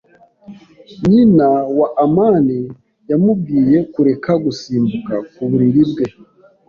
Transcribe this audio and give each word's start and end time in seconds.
Nyina 1.09 1.47
wa 1.79 1.87
amani 2.05 2.59
yamubwiye 3.09 3.77
kureka 3.93 4.31
gusimbuka 4.43 5.13
ku 5.33 5.41
buriri 5.49 5.83
bwe. 5.91 6.05